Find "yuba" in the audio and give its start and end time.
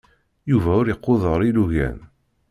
0.51-0.69